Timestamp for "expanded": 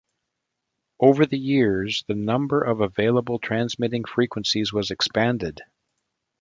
4.89-5.61